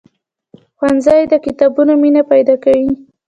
ښوونځی 0.77 1.21
د 1.27 1.33
کتابونو 1.45 1.93
مینه 2.01 2.21
پیدا 2.31 2.55
کوي 2.63 2.91